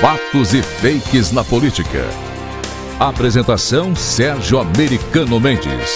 Fatos 0.00 0.52
e 0.52 0.62
fakes 0.62 1.32
na 1.32 1.42
política. 1.42 2.04
Apresentação 3.00 3.96
Sérgio 3.96 4.58
Americano 4.58 5.40
Mendes. 5.40 5.90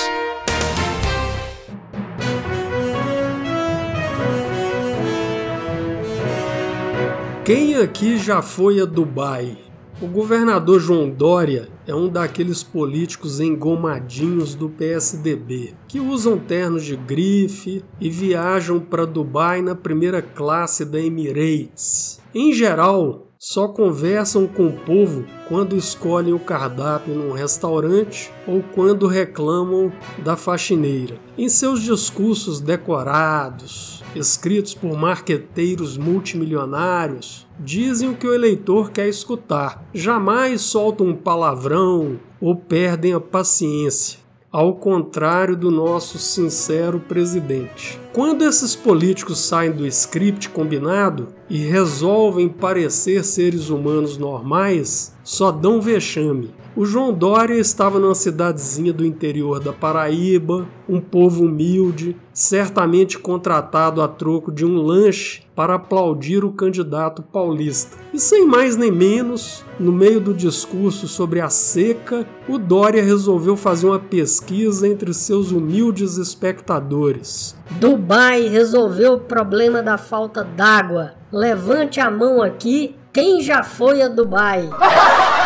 Quem 7.45 7.77
aqui 7.77 8.17
já 8.17 8.41
foi 8.41 8.81
a 8.81 8.87
Dubai? 8.87 9.59
O 10.01 10.07
governador 10.07 10.81
João 10.81 11.11
Dória 11.11 11.69
é 11.87 11.95
um 11.95 12.09
daqueles 12.09 12.63
políticos 12.63 13.39
engomadinhos 13.39 14.55
do 14.55 14.71
PSDB 14.71 15.75
que 15.87 16.01
usam 16.01 16.39
ternos 16.39 16.87
de 16.87 16.97
grife 16.97 17.85
e 18.01 18.09
viajam 18.09 18.81
para 18.81 19.05
Dubai 19.05 19.61
na 19.61 19.75
primeira 19.75 20.23
classe 20.23 20.87
da 20.87 20.99
Emirates. 20.99 22.19
Em 22.35 22.51
geral, 22.55 23.27
só 23.43 23.67
conversam 23.67 24.47
com 24.47 24.67
o 24.67 24.73
povo 24.81 25.25
quando 25.49 25.75
escolhem 25.75 26.35
o 26.35 26.39
cardápio 26.39 27.15
num 27.15 27.33
restaurante 27.33 28.31
ou 28.47 28.63
quando 28.63 29.07
reclamam 29.07 29.91
da 30.23 30.37
faxineira. 30.37 31.19
Em 31.39 31.49
seus 31.49 31.81
discursos 31.81 32.61
decorados, 32.61 34.05
escritos 34.15 34.75
por 34.75 34.95
marqueteiros 34.95 35.97
multimilionários, 35.97 37.49
dizem 37.59 38.11
o 38.11 38.15
que 38.15 38.27
o 38.27 38.35
eleitor 38.35 38.91
quer 38.91 39.09
escutar. 39.09 39.89
Jamais 39.95 40.61
soltam 40.61 41.07
um 41.07 41.17
palavrão 41.17 42.21
ou 42.43 42.55
perdem 42.55 43.15
a 43.15 43.21
paciência 43.21 44.21
ao 44.53 44.75
contrário 44.75 45.57
do 45.57 45.71
nosso 45.71 46.19
sincero 46.19 46.99
presidente. 46.99 48.01
Quando 48.13 48.43
esses 48.43 48.75
políticos 48.75 49.39
saem 49.39 49.71
do 49.71 49.87
script 49.87 50.49
combinado 50.49 51.29
e 51.49 51.59
resolvem 51.59 52.49
parecer 52.49 53.23
seres 53.23 53.71
humanos 53.71 54.19
normais, 54.19 55.15
só 55.23 55.53
dão 55.53 55.81
vexame. 55.81 56.53
O 56.75 56.85
João 56.85 57.13
Dória 57.13 57.55
estava 57.55 58.01
numa 58.01 58.15
cidadezinha 58.15 58.93
do 58.93 59.05
interior 59.05 59.61
da 59.61 59.73
Paraíba, 59.73 60.69
um 60.89 61.01
povo 61.01 61.45
humilde, 61.45 62.17
certamente 62.33 63.19
contratado 63.19 64.01
a 64.03 64.09
troco 64.09 64.51
de 64.51 64.65
um 64.65 64.81
lanche 64.81 65.43
para 65.55 65.75
aplaudir 65.75 66.45
o 66.45 66.53
candidato 66.53 67.23
paulista. 67.23 67.97
E 68.21 68.23
sem 68.23 68.45
mais 68.45 68.77
nem 68.77 68.93
menos, 68.93 69.65
no 69.79 69.91
meio 69.91 70.21
do 70.21 70.35
discurso 70.35 71.09
sobre 71.09 71.41
a 71.41 71.49
seca, 71.49 72.27
o 72.47 72.59
Dória 72.59 73.03
resolveu 73.03 73.57
fazer 73.57 73.87
uma 73.87 73.99
pesquisa 73.99 74.87
entre 74.87 75.15
seus 75.15 75.53
humildes 75.53 76.19
espectadores. 76.19 77.57
Dubai 77.71 78.43
resolveu 78.47 79.15
o 79.15 79.21
problema 79.21 79.83
da 79.83 79.97
falta 79.97 80.45
d'água. 80.45 81.15
Levante 81.33 81.99
a 81.99 82.11
mão 82.11 82.43
aqui, 82.43 82.95
quem 83.11 83.41
já 83.41 83.63
foi 83.63 84.03
a 84.03 84.09
Dubai? 84.09 84.69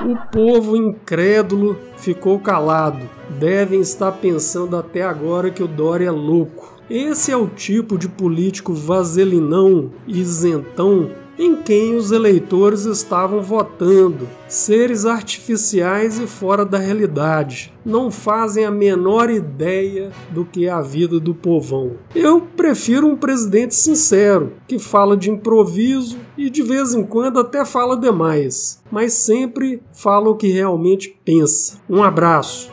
O 0.00 0.16
povo 0.30 0.76
incrédulo 0.76 1.76
ficou 1.96 2.38
calado. 2.38 3.08
Devem 3.38 3.80
estar 3.80 4.12
pensando 4.12 4.76
até 4.76 5.02
agora 5.02 5.50
que 5.50 5.62
o 5.62 5.66
Dória 5.66 6.06
é 6.06 6.10
louco. 6.10 6.78
Esse 6.88 7.32
é 7.32 7.36
o 7.36 7.48
tipo 7.48 7.98
de 7.98 8.08
político 8.08 8.72
vaselinão 8.72 9.90
isentão 10.06 11.10
em 11.38 11.54
quem 11.56 11.94
os 11.94 12.10
eleitores 12.10 12.84
estavam 12.84 13.40
votando. 13.40 14.28
Seres 14.48 15.06
artificiais 15.06 16.18
e 16.18 16.26
fora 16.26 16.64
da 16.64 16.78
realidade. 16.78 17.72
Não 17.84 18.10
fazem 18.10 18.64
a 18.64 18.70
menor 18.70 19.30
ideia 19.30 20.10
do 20.30 20.44
que 20.44 20.66
é 20.66 20.70
a 20.70 20.80
vida 20.80 21.20
do 21.20 21.34
povão. 21.34 21.92
Eu 22.14 22.40
prefiro 22.40 23.06
um 23.06 23.16
presidente 23.16 23.74
sincero, 23.74 24.54
que 24.66 24.78
fala 24.78 25.16
de 25.16 25.30
improviso 25.30 26.18
e 26.36 26.50
de 26.50 26.62
vez 26.62 26.94
em 26.94 27.04
quando 27.04 27.38
até 27.38 27.64
fala 27.64 27.96
demais, 27.96 28.82
mas 28.90 29.12
sempre 29.12 29.82
fala 29.92 30.30
o 30.30 30.36
que 30.36 30.48
realmente 30.48 31.16
pensa. 31.24 31.78
Um 31.88 32.02
abraço. 32.02 32.70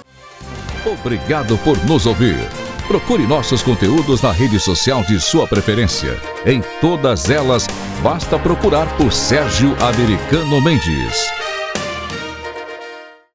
Obrigado 0.85 1.57
por 1.59 1.78
nos 1.85 2.06
ouvir. 2.06 2.65
Procure 2.88 3.25
nossos 3.25 3.63
conteúdos 3.63 4.22
na 4.22 4.31
rede 4.31 4.59
social 4.59 5.03
de 5.03 5.19
sua 5.19 5.47
preferência. 5.47 6.19
Em 6.46 6.62
todas 6.79 7.31
elas, 7.31 7.68
basta 8.03 8.38
procurar 8.38 8.88
por 8.96 9.12
Sérgio 9.12 9.75
Americano 9.81 10.62
Mendes. 10.62 11.44